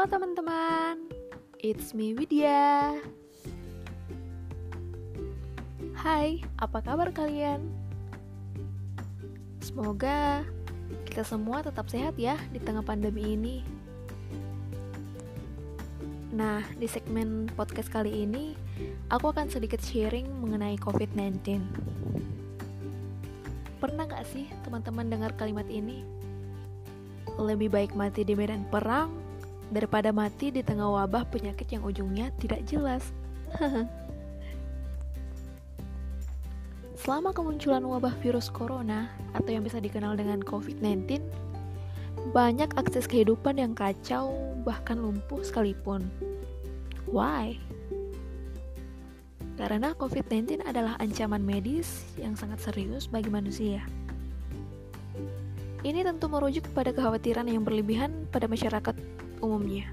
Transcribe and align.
Halo 0.00 0.16
teman-teman, 0.16 1.12
it's 1.60 1.92
me 1.92 2.16
Widya. 2.16 2.96
Hai, 5.92 6.40
apa 6.56 6.80
kabar 6.80 7.12
kalian? 7.12 7.68
Semoga 9.60 10.40
kita 11.04 11.20
semua 11.20 11.60
tetap 11.60 11.92
sehat 11.92 12.16
ya 12.16 12.40
di 12.48 12.56
tengah 12.64 12.80
pandemi 12.80 13.36
ini. 13.36 13.60
Nah, 16.32 16.64
di 16.80 16.88
segmen 16.88 17.52
podcast 17.52 17.92
kali 17.92 18.24
ini, 18.24 18.56
aku 19.12 19.36
akan 19.36 19.52
sedikit 19.52 19.84
sharing 19.84 20.24
mengenai 20.32 20.80
COVID-19. 20.80 21.60
Pernah 23.76 24.08
gak 24.08 24.24
sih 24.32 24.48
teman-teman 24.64 25.12
dengar 25.12 25.36
kalimat 25.36 25.68
ini? 25.68 26.00
Lebih 27.36 27.68
baik 27.68 27.92
mati 27.92 28.24
di 28.24 28.32
medan 28.32 28.64
perang 28.64 29.28
daripada 29.70 30.10
mati 30.10 30.50
di 30.50 30.60
tengah 30.66 30.90
wabah 30.90 31.24
penyakit 31.30 31.70
yang 31.70 31.86
ujungnya 31.86 32.34
tidak 32.42 32.66
jelas. 32.66 33.06
Selama 37.00 37.32
kemunculan 37.32 37.80
wabah 37.80 38.12
virus 38.20 38.52
corona 38.52 39.08
atau 39.32 39.48
yang 39.48 39.64
bisa 39.64 39.80
dikenal 39.80 40.20
dengan 40.20 40.44
COVID-19, 40.44 41.22
banyak 42.36 42.68
akses 42.76 43.08
kehidupan 43.08 43.56
yang 43.56 43.72
kacau 43.72 44.36
bahkan 44.66 45.00
lumpuh 45.00 45.40
sekalipun. 45.40 46.04
Why? 47.08 47.56
Karena 49.56 49.96
COVID-19 49.96 50.60
adalah 50.68 51.00
ancaman 51.00 51.40
medis 51.40 52.04
yang 52.20 52.36
sangat 52.36 52.60
serius 52.60 53.08
bagi 53.08 53.32
manusia. 53.32 53.80
Ini 55.80 56.04
tentu 56.04 56.28
merujuk 56.28 56.68
pada 56.76 56.92
kekhawatiran 56.92 57.48
yang 57.48 57.64
berlebihan 57.64 58.28
pada 58.28 58.44
masyarakat 58.44 58.92
umumnya. 59.40 59.88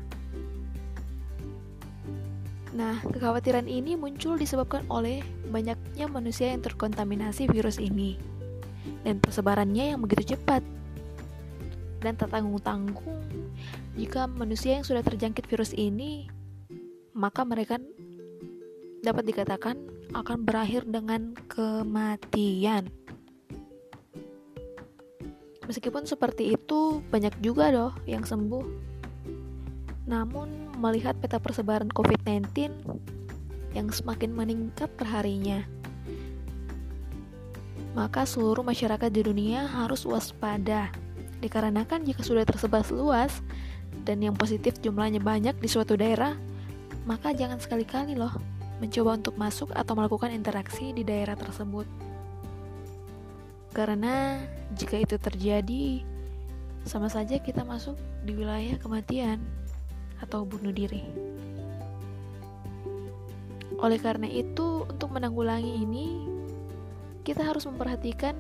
Nah, 2.78 3.02
kekhawatiran 3.02 3.66
ini 3.66 3.98
muncul 3.98 4.38
disebabkan 4.38 4.86
oleh 4.94 5.26
banyaknya 5.50 6.06
manusia 6.06 6.54
yang 6.54 6.62
terkontaminasi 6.62 7.50
virus 7.50 7.82
ini 7.82 8.22
dan 9.02 9.18
persebarannya 9.18 9.96
yang 9.96 10.00
begitu 10.04 10.38
cepat 10.38 10.62
dan 12.06 12.14
tak 12.14 12.30
tanggung-tanggung. 12.30 13.26
Jika 13.98 14.30
manusia 14.30 14.78
yang 14.78 14.86
sudah 14.86 15.02
terjangkit 15.02 15.50
virus 15.50 15.74
ini, 15.74 16.30
maka 17.18 17.42
mereka 17.42 17.82
dapat 19.02 19.26
dikatakan 19.26 19.76
akan 20.14 20.46
berakhir 20.46 20.86
dengan 20.86 21.34
kematian. 21.50 22.94
Meskipun 25.68 26.08
seperti 26.08 26.56
itu, 26.56 27.04
banyak 27.12 27.34
juga 27.44 27.74
loh 27.74 27.92
yang 28.08 28.24
sembuh. 28.24 28.96
Namun, 30.08 30.72
melihat 30.80 31.20
peta 31.20 31.36
persebaran 31.36 31.92
COVID-19 31.92 32.72
yang 33.76 33.92
semakin 33.92 34.32
meningkat 34.32 34.88
perharinya, 34.96 35.68
maka 37.92 38.24
seluruh 38.24 38.64
masyarakat 38.64 39.12
di 39.12 39.22
dunia 39.22 39.68
harus 39.68 40.08
waspada. 40.08 40.90
Dikarenakan 41.44 42.08
jika 42.08 42.24
sudah 42.24 42.48
tersebar 42.48 42.82
luas 42.90 43.44
dan 44.08 44.24
yang 44.24 44.34
positif 44.34 44.80
jumlahnya 44.80 45.20
banyak 45.20 45.60
di 45.60 45.68
suatu 45.70 46.00
daerah, 46.00 46.34
maka 47.04 47.36
jangan 47.36 47.60
sekali-kali 47.60 48.16
loh 48.16 48.32
mencoba 48.78 49.18
untuk 49.18 49.36
masuk 49.36 49.70
atau 49.74 49.94
melakukan 49.98 50.32
interaksi 50.32 50.94
di 50.96 51.04
daerah 51.04 51.34
tersebut. 51.34 51.90
Karena 53.76 54.42
jika 54.74 54.98
itu 54.98 55.18
terjadi, 55.18 56.02
sama 56.88 57.12
saja 57.12 57.38
kita 57.42 57.68
masuk 57.68 58.00
di 58.24 58.34
wilayah 58.38 58.80
kematian 58.80 59.42
atau 60.22 60.44
bunuh 60.44 60.74
diri. 60.74 61.04
Oleh 63.78 64.02
karena 64.02 64.26
itu, 64.26 64.90
untuk 64.90 65.14
menanggulangi 65.14 65.86
ini, 65.86 66.26
kita 67.22 67.46
harus 67.46 67.68
memperhatikan 67.70 68.34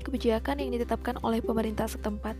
kebijakan 0.00 0.62
yang 0.62 0.70
ditetapkan 0.72 1.20
oleh 1.20 1.44
pemerintah 1.44 1.84
setempat, 1.84 2.38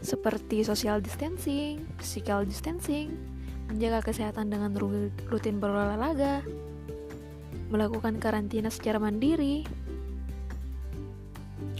seperti 0.00 0.64
social 0.64 1.02
distancing, 1.02 1.84
physical 2.00 2.46
distancing, 2.48 3.12
menjaga 3.68 4.08
kesehatan 4.12 4.48
dengan 4.48 4.72
rutin 5.28 5.60
berolahraga, 5.60 6.40
melakukan 7.68 8.16
karantina 8.16 8.72
secara 8.72 8.96
mandiri, 8.96 9.64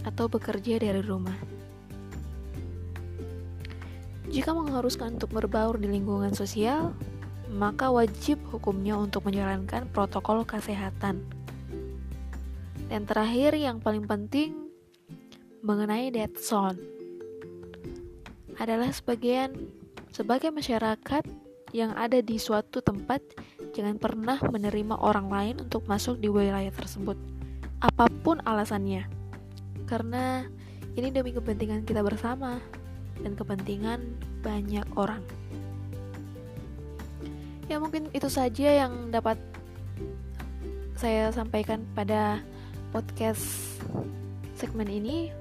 atau 0.03 0.27
bekerja 0.27 0.77
dari 0.77 1.01
rumah. 1.01 1.62
Jika 4.33 4.49
mengharuskan 4.49 5.21
untuk 5.21 5.29
berbaur 5.37 5.77
di 5.77 5.85
lingkungan 5.85 6.33
sosial, 6.33 6.97
maka 7.53 7.93
wajib 7.93 8.41
hukumnya 8.49 8.97
untuk 8.97 9.29
menjalankan 9.29 9.85
protokol 9.93 10.41
kesehatan. 10.41 11.21
Dan 12.89 13.05
terakhir 13.05 13.53
yang 13.53 13.77
paling 13.77 14.09
penting 14.09 14.57
mengenai 15.61 16.09
dead 16.09 16.33
zone 16.41 16.81
adalah 18.57 18.89
sebagian 18.89 19.53
sebagai 20.09 20.49
masyarakat 20.49 21.23
yang 21.73 21.93
ada 21.93 22.21
di 22.21 22.41
suatu 22.41 22.81
tempat 22.81 23.21
jangan 23.73 23.97
pernah 23.97 24.37
menerima 24.41 24.97
orang 24.97 25.29
lain 25.29 25.55
untuk 25.65 25.85
masuk 25.89 26.21
di 26.21 26.29
wilayah 26.29 26.69
tersebut 26.69 27.17
apa 27.81 28.05
pun 28.21 28.37
alasannya 28.45 29.09
karena 29.89 30.45
ini 30.93 31.09
demi 31.09 31.33
kepentingan 31.33 31.81
kita 31.81 32.05
bersama 32.05 32.61
dan 33.21 33.37
kepentingan 33.37 34.01
banyak 34.41 34.87
orang. 34.97 35.21
Ya 37.69 37.79
mungkin 37.79 38.11
itu 38.11 38.27
saja 38.27 38.85
yang 38.85 39.13
dapat 39.13 39.39
saya 40.97 41.31
sampaikan 41.35 41.83
pada 41.93 42.41
podcast 42.91 43.77
segmen 44.55 44.87
ini. 44.87 45.31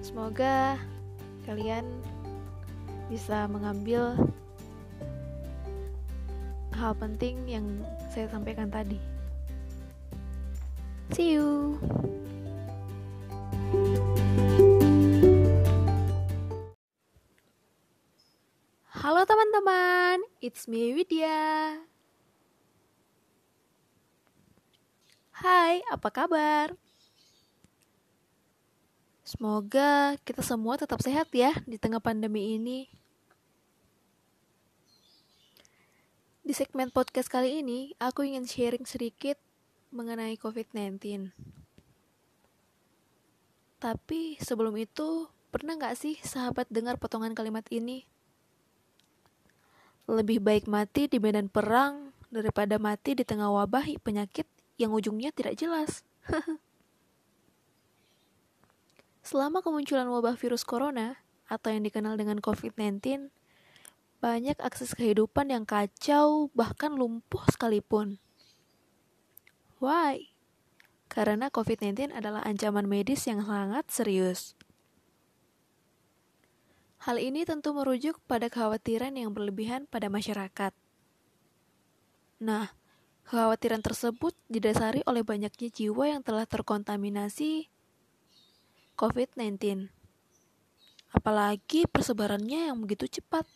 Semoga 0.00 0.78
kalian 1.44 1.84
bisa 3.10 3.46
mengambil 3.46 4.14
hal 6.76 6.92
penting 6.98 7.40
yang 7.48 7.66
saya 8.12 8.28
sampaikan 8.28 8.68
tadi. 8.68 9.00
See 11.14 11.38
you. 11.38 11.78
It's 20.46 20.70
me 20.70 20.94
Widya. 20.94 21.74
Hai, 25.34 25.82
apa 25.90 26.06
kabar? 26.14 26.70
Semoga 29.26 30.14
kita 30.22 30.46
semua 30.46 30.78
tetap 30.78 31.02
sehat 31.02 31.34
ya 31.34 31.50
di 31.66 31.82
tengah 31.82 31.98
pandemi 31.98 32.54
ini. 32.54 32.86
Di 36.46 36.54
segmen 36.54 36.94
podcast 36.94 37.26
kali 37.26 37.58
ini, 37.66 37.98
aku 37.98 38.22
ingin 38.22 38.46
sharing 38.46 38.86
sedikit 38.86 39.34
mengenai 39.90 40.38
COVID-19. 40.38 41.34
Tapi 43.82 44.38
sebelum 44.38 44.78
itu, 44.78 45.26
pernah 45.50 45.74
gak 45.74 45.98
sih 45.98 46.14
sahabat 46.22 46.70
dengar 46.70 47.02
potongan 47.02 47.34
kalimat 47.34 47.66
ini? 47.74 48.06
Lebih 50.06 50.38
baik 50.38 50.70
mati 50.70 51.10
di 51.10 51.18
medan 51.18 51.50
perang 51.50 52.14
daripada 52.30 52.78
mati 52.78 53.18
di 53.18 53.26
tengah 53.26 53.50
wabah 53.50 53.86
penyakit 54.02 54.46
yang 54.78 54.94
ujungnya 54.94 55.34
tidak 55.34 55.58
jelas. 55.58 56.06
Selama 59.26 59.58
kemunculan 59.58 60.06
wabah 60.06 60.38
virus 60.38 60.62
corona 60.62 61.18
atau 61.50 61.74
yang 61.74 61.82
dikenal 61.82 62.14
dengan 62.14 62.38
COVID-19, 62.38 63.26
banyak 64.22 64.58
akses 64.62 64.94
kehidupan 64.94 65.50
yang 65.50 65.66
kacau 65.66 66.48
bahkan 66.54 66.94
lumpuh 66.94 67.42
sekalipun. 67.50 68.22
Why? 69.82 70.30
Karena 71.10 71.50
COVID-19 71.50 72.14
adalah 72.14 72.42
ancaman 72.46 72.86
medis 72.86 73.26
yang 73.26 73.42
sangat 73.42 73.86
serius. 73.90 74.58
Hal 77.06 77.22
ini 77.22 77.46
tentu 77.46 77.70
merujuk 77.70 78.18
pada 78.26 78.50
kekhawatiran 78.50 79.14
yang 79.14 79.30
berlebihan 79.30 79.86
pada 79.86 80.10
masyarakat. 80.10 80.74
Nah, 82.42 82.74
kekhawatiran 83.22 83.78
tersebut 83.78 84.34
didasari 84.50 85.06
oleh 85.06 85.22
banyaknya 85.22 85.70
jiwa 85.70 86.10
yang 86.10 86.26
telah 86.26 86.50
terkontaminasi 86.50 87.70
COVID-19. 88.98 89.86
Apalagi 91.14 91.86
persebarannya 91.86 92.74
yang 92.74 92.82
begitu 92.82 93.22
cepat. 93.22 93.46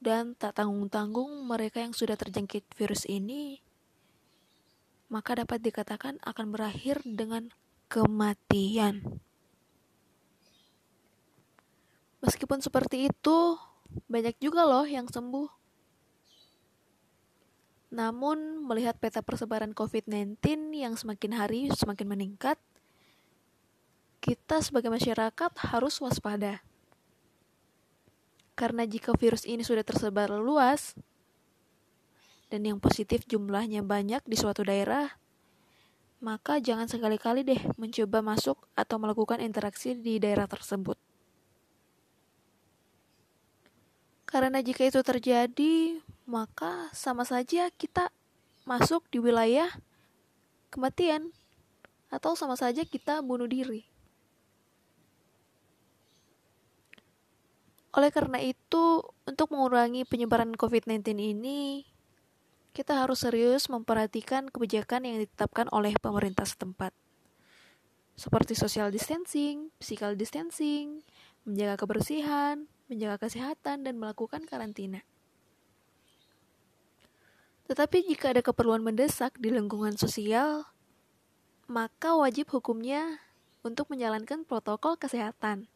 Dan 0.00 0.32
tak 0.32 0.56
tanggung-tanggung 0.56 1.44
mereka 1.44 1.84
yang 1.84 1.92
sudah 1.92 2.16
terjangkit 2.16 2.72
virus 2.72 3.04
ini, 3.04 3.60
maka 5.12 5.44
dapat 5.44 5.60
dikatakan 5.60 6.24
akan 6.24 6.56
berakhir 6.56 7.04
dengan 7.04 7.52
kematian. 7.92 9.25
Meskipun 12.26 12.58
seperti 12.58 13.06
itu, 13.06 13.54
banyak 14.10 14.34
juga 14.42 14.66
loh 14.66 14.82
yang 14.82 15.06
sembuh. 15.06 15.46
Namun, 17.94 18.66
melihat 18.66 18.98
peta 18.98 19.22
persebaran 19.22 19.70
COVID-19 19.70 20.42
yang 20.74 20.98
semakin 20.98 21.32
hari 21.38 21.70
semakin 21.70 22.10
meningkat, 22.10 22.58
kita 24.18 24.58
sebagai 24.58 24.90
masyarakat 24.90 25.54
harus 25.70 26.02
waspada. 26.02 26.66
Karena 28.58 28.82
jika 28.82 29.14
virus 29.14 29.46
ini 29.46 29.62
sudah 29.62 29.86
tersebar 29.86 30.26
luas, 30.34 30.98
dan 32.50 32.66
yang 32.66 32.82
positif 32.82 33.22
jumlahnya 33.30 33.86
banyak 33.86 34.26
di 34.26 34.34
suatu 34.34 34.66
daerah, 34.66 35.14
maka 36.18 36.58
jangan 36.58 36.90
sekali-kali 36.90 37.46
deh 37.46 37.62
mencoba 37.78 38.18
masuk 38.18 38.66
atau 38.74 38.98
melakukan 38.98 39.38
interaksi 39.38 39.94
di 39.94 40.18
daerah 40.18 40.50
tersebut. 40.50 41.05
Karena 44.36 44.60
jika 44.60 44.84
itu 44.84 45.00
terjadi, 45.00 45.96
maka 46.28 46.92
sama 46.92 47.24
saja 47.24 47.72
kita 47.72 48.12
masuk 48.68 49.08
di 49.08 49.16
wilayah 49.16 49.72
kematian 50.68 51.32
atau 52.12 52.36
sama 52.36 52.52
saja 52.52 52.84
kita 52.84 53.24
bunuh 53.24 53.48
diri. 53.48 53.88
Oleh 57.96 58.12
karena 58.12 58.36
itu, 58.44 59.08
untuk 59.24 59.56
mengurangi 59.56 60.04
penyebaran 60.04 60.52
COVID-19 60.52 61.16
ini, 61.16 61.88
kita 62.76 63.08
harus 63.08 63.24
serius 63.24 63.72
memperhatikan 63.72 64.52
kebijakan 64.52 65.08
yang 65.08 65.16
ditetapkan 65.16 65.72
oleh 65.72 65.96
pemerintah 65.96 66.44
setempat. 66.44 66.92
Seperti 68.20 68.52
social 68.52 68.92
distancing, 68.92 69.72
physical 69.80 70.12
distancing, 70.12 71.00
menjaga 71.48 71.80
kebersihan, 71.80 72.68
menjaga 72.86 73.26
kesehatan, 73.26 73.82
dan 73.82 73.98
melakukan 73.98 74.46
karantina. 74.46 75.02
Tetapi 77.66 78.06
jika 78.06 78.30
ada 78.30 78.46
keperluan 78.46 78.82
mendesak 78.82 79.34
di 79.42 79.50
lingkungan 79.50 79.98
sosial, 79.98 80.70
maka 81.66 82.14
wajib 82.14 82.46
hukumnya 82.54 83.18
untuk 83.66 83.90
menjalankan 83.90 84.46
protokol 84.46 84.94
kesehatan, 84.94 85.66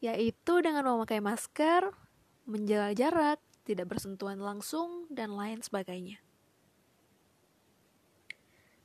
yaitu 0.00 0.54
dengan 0.64 0.88
memakai 0.88 1.20
masker, 1.20 1.92
menjaga 2.48 2.96
jarak, 2.96 3.38
tidak 3.68 3.92
bersentuhan 3.92 4.40
langsung, 4.40 5.04
dan 5.12 5.36
lain 5.36 5.60
sebagainya. 5.60 6.16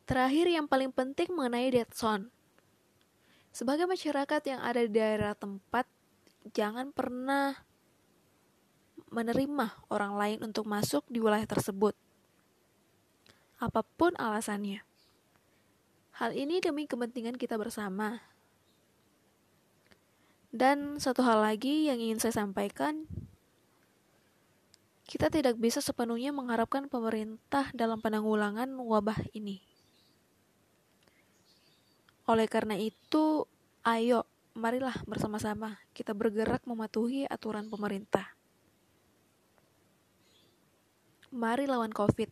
Terakhir 0.03 0.51
yang 0.51 0.67
paling 0.67 0.91
penting 0.91 1.31
mengenai 1.31 1.71
dead 1.71 1.87
zone. 1.95 2.27
Sebagai 3.55 3.87
masyarakat 3.87 4.41
yang 4.43 4.59
ada 4.59 4.83
di 4.83 4.91
daerah 4.91 5.31
tempat, 5.31 5.87
jangan 6.49 6.89
pernah 6.89 7.53
menerima 9.11 9.85
orang 9.91 10.13
lain 10.15 10.39
untuk 10.41 10.65
masuk 10.65 11.05
di 11.11 11.19
wilayah 11.21 11.45
tersebut. 11.45 11.93
Apa 13.61 13.85
pun 13.85 14.17
alasannya. 14.17 14.81
Hal 16.17 16.33
ini 16.33 16.63
demi 16.63 16.89
kepentingan 16.89 17.37
kita 17.37 17.59
bersama. 17.59 18.23
Dan 20.51 20.99
satu 20.99 21.23
hal 21.23 21.43
lagi 21.43 21.87
yang 21.87 21.99
ingin 22.01 22.19
saya 22.19 22.43
sampaikan, 22.43 23.07
kita 25.07 25.31
tidak 25.31 25.59
bisa 25.59 25.79
sepenuhnya 25.79 26.35
mengharapkan 26.35 26.87
pemerintah 26.87 27.71
dalam 27.71 28.03
penanggulangan 28.03 28.67
wabah 28.79 29.19
ini. 29.35 29.63
Oleh 32.27 32.47
karena 32.47 32.79
itu, 32.79 33.47
ayo, 33.83 34.23
marilah 34.51 34.95
bersama-sama 35.07 35.79
kita 35.95 36.11
bergerak 36.11 36.63
mematuhi 36.67 37.23
aturan 37.27 37.71
pemerintah. 37.71 38.27
Mari 41.31 41.63
lawan 41.63 41.95
COVID. 41.95 42.27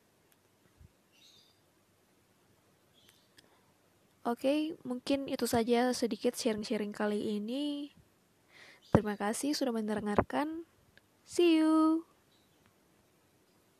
Oke, 4.27 4.75
mungkin 4.83 5.31
itu 5.31 5.47
saja 5.47 5.89
sedikit 5.95 6.35
sharing-sharing 6.35 6.91
kali 6.91 7.39
ini. 7.39 7.95
Terima 8.91 9.15
kasih 9.15 9.55
sudah 9.55 9.71
mendengarkan. 9.71 10.67
See 11.23 11.63
you. 11.63 12.03